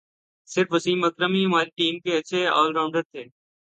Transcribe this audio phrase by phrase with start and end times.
[0.49, 3.23] صرف وسیم اکرم ہی ہماری ٹیم کے اچھے آل راؤنڈر تھے